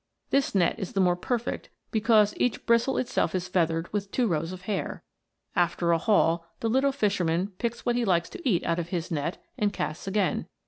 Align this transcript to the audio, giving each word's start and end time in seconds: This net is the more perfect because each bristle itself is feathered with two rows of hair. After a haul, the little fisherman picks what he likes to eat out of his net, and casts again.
This 0.31 0.55
net 0.55 0.79
is 0.79 0.93
the 0.93 0.99
more 0.99 1.15
perfect 1.15 1.69
because 1.91 2.33
each 2.37 2.65
bristle 2.65 2.97
itself 2.97 3.35
is 3.35 3.47
feathered 3.47 3.93
with 3.93 4.09
two 4.11 4.25
rows 4.27 4.51
of 4.51 4.63
hair. 4.63 5.03
After 5.55 5.91
a 5.91 5.99
haul, 5.99 6.43
the 6.59 6.69
little 6.71 6.91
fisherman 6.91 7.49
picks 7.59 7.85
what 7.85 7.95
he 7.95 8.03
likes 8.03 8.29
to 8.29 8.41
eat 8.49 8.63
out 8.65 8.79
of 8.79 8.89
his 8.89 9.11
net, 9.11 9.37
and 9.59 9.71
casts 9.71 10.07
again. 10.07 10.47